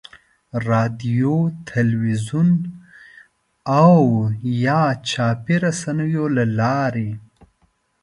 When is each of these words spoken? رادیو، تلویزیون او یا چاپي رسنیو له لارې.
رادیو، 0.69 1.35
تلویزیون 1.67 2.49
او 3.81 3.93
یا 4.63 4.81
چاپي 5.09 5.55
رسنیو 5.65 6.25
له 6.35 6.45
لارې. 6.59 7.09